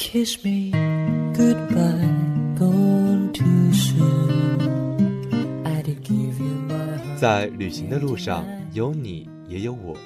[0.00, 0.70] Kiss me
[1.34, 2.08] goodbye,
[2.56, 5.66] gone too soon.
[5.66, 7.18] I did give you my heart.
[7.18, 9.96] 在旅行的路上，有你也有我。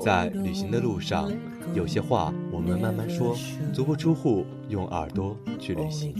[0.00, 1.32] 在旅行的路上，
[1.74, 3.36] 有些话我们慢慢说，
[3.72, 6.14] 足不出户，用耳朵去旅行。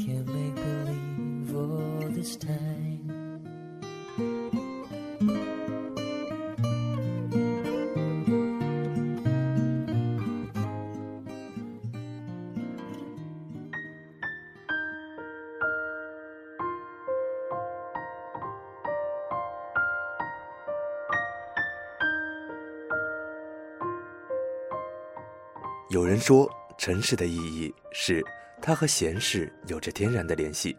[25.95, 28.21] 有人说，城市的意义是
[28.61, 30.77] 它和闲适有着天然的联系，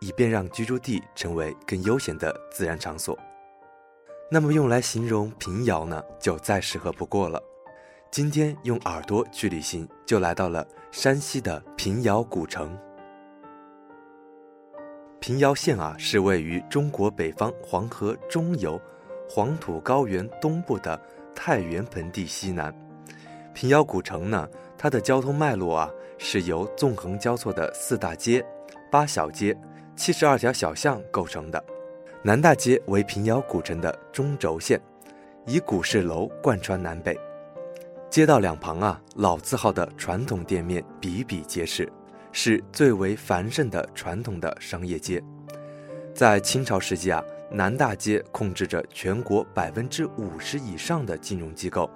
[0.00, 3.18] 以便让居住地成为更悠闲的自然场所。
[4.30, 7.42] 那么用来形容平遥呢，就再适合不过了。
[8.10, 12.78] 今天用耳朵去旅行，就来到了山西的平遥古城。
[15.20, 18.78] 平遥县啊，是位于中国北方黄河中游、
[19.26, 21.00] 黄土高原东部的
[21.34, 22.70] 太原盆地西南。
[23.52, 24.48] 平遥古城呢，
[24.78, 28.44] 它的交通脉络啊，是由纵横交错的四大街、
[28.90, 29.56] 八小街、
[29.96, 31.62] 七十二条小巷构成的。
[32.22, 34.80] 南大街为平遥古城的中轴线，
[35.46, 37.18] 以古式楼贯穿南北。
[38.08, 41.90] 街道两旁啊，老字号的传统店面比比皆是，
[42.32, 45.22] 是最为繁盛的传统的商业街。
[46.14, 51.88] 在清朝时期啊，南大街控制着全国百分之五十以上的金融机构，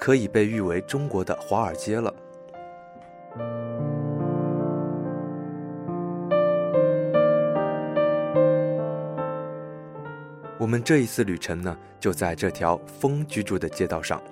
[0.00, 2.12] 可以被誉为中国的华尔街了。
[10.58, 14.22] 我们这一次旅程呢，就在这条风居住的街道上。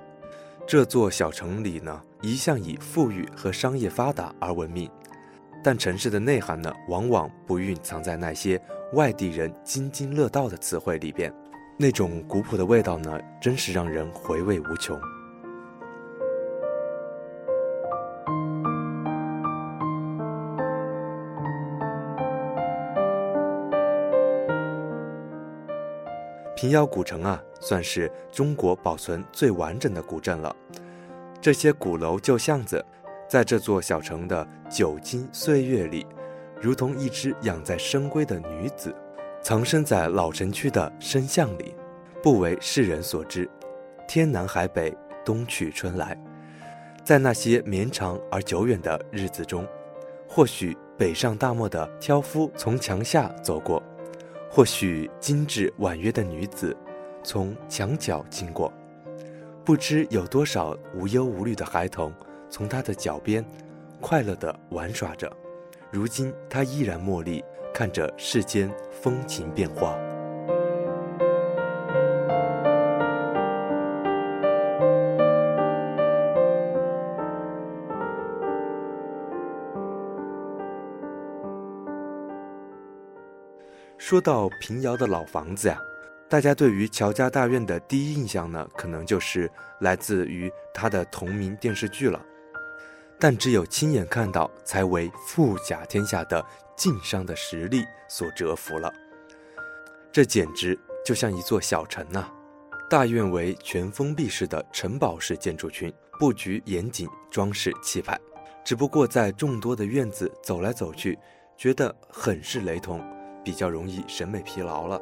[0.67, 4.91] 这座小城里呢，一向以富裕和商业发达而闻名，
[5.63, 8.59] 但城市的内涵呢，往往不蕴藏在那些
[8.95, 11.33] 外地人津津乐道的词汇里边。
[11.79, 14.99] 那种古朴的味道呢，真是让人回味无穷。
[26.61, 30.53] 平遥古城啊，算是中国保存最完整的古镇了。
[31.41, 32.85] 这些古楼旧巷子，
[33.29, 36.05] 在这座小城的久经岁月里，
[36.61, 38.93] 如同一只养在深闺的女子，
[39.41, 41.77] 藏身在老城区的深巷里，
[42.25, 43.49] 不为世人所知。
[44.09, 44.93] 天南海北，
[45.25, 46.21] 冬去春来，
[47.05, 49.65] 在那些绵长而久远的日子中，
[50.29, 53.81] 或许北上大漠的挑夫从墙下走过。
[54.51, 56.77] 或许精致婉约的女子
[57.23, 58.73] 从墙角经过，
[59.65, 62.13] 不知有多少无忧无虑的孩童
[62.49, 63.45] 从她的脚边
[64.01, 65.31] 快乐地玩耍着。
[65.91, 67.45] 如今，她依然茉莉
[67.75, 69.99] 看着世间风情变化。
[84.09, 85.79] 说到平遥的老房子呀，
[86.31, 92.19] 大家对于乔家大院的第一印象呢，可能就是来自于它的同名电视剧了。
[93.19, 96.43] 但只有亲眼看到，才为富甲天下的
[96.75, 98.91] 晋商的实力所折服了。
[100.11, 100.75] 这简直
[101.05, 102.33] 就像一座小城呐、
[102.89, 108.19] 大院为全封闭式的城堡式建筑群，布局严谨，装饰气派。
[108.65, 111.19] 只不过在众多的院子走来走去，
[111.59, 113.07] 觉得很是雷同。
[113.43, 115.01] 比较容易审美疲劳了。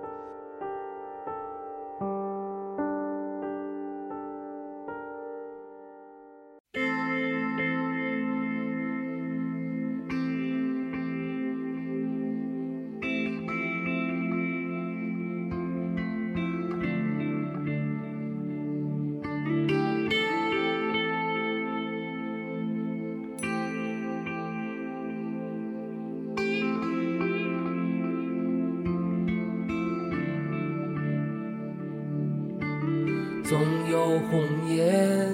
[33.49, 35.33] 总有红颜，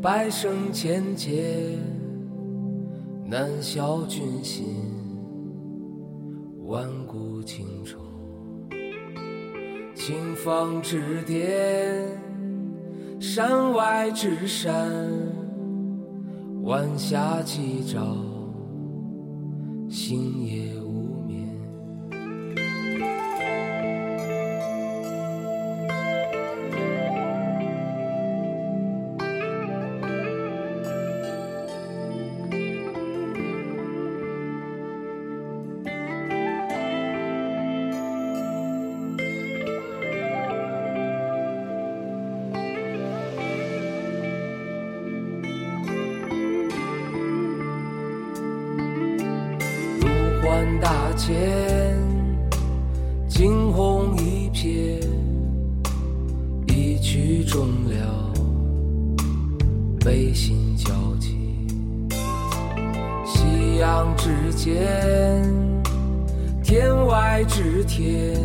[0.00, 1.76] 百生千劫，
[3.26, 4.64] 难消君心，
[6.64, 7.98] 万古情仇。
[9.94, 12.08] 青房之巅，
[13.20, 14.90] 山外之山，
[16.62, 18.16] 晚霞起照，
[19.90, 20.72] 星夜
[50.52, 51.34] 万大千，
[53.26, 55.02] 惊鸿一瞥，
[56.66, 58.30] 一曲终了，
[60.00, 61.38] 悲心交集。
[63.24, 65.42] 夕阳之间，
[66.62, 68.38] 天外之天，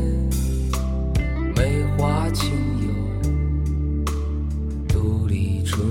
[1.58, 4.08] 梅花清幽，
[4.88, 5.86] 独立春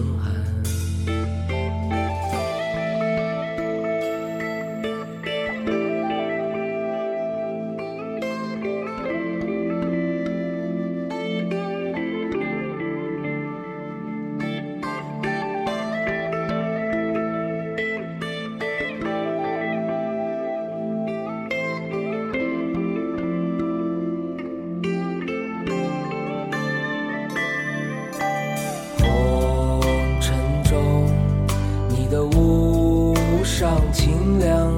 [33.58, 34.70] 上清凉，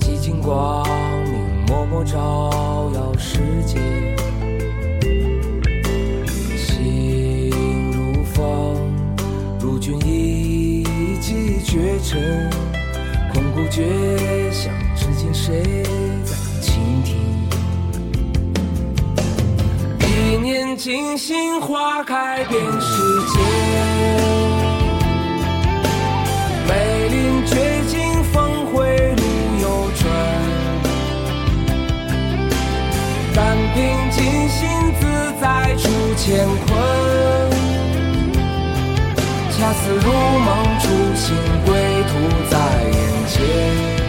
[0.00, 0.82] 寂静光
[1.24, 3.78] 明默默照耀世界。
[6.56, 7.50] 心
[7.92, 8.90] 如风，
[9.60, 12.48] 如君一骑绝尘，
[13.30, 15.62] 空谷绝响，至今谁
[16.24, 17.46] 在倾听？
[20.00, 22.96] 一念惊心，花开遍世
[23.34, 23.91] 界。
[36.24, 36.68] 乾坤。
[39.50, 40.48] 恰似如梦
[40.78, 40.84] 初
[41.16, 41.34] 醒，
[41.66, 41.70] 归
[42.08, 42.10] 途
[42.48, 42.54] 在
[42.92, 42.96] 眼
[43.26, 44.01] 前。